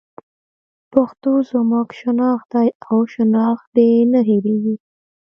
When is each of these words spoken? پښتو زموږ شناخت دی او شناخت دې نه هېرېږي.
پښتو 0.91 1.31
زموږ 1.51 1.87
شناخت 1.99 2.47
دی 2.55 2.67
او 2.89 2.97
شناخت 3.13 3.67
دې 3.75 3.89
نه 4.11 4.19
هېرېږي. 4.27 4.75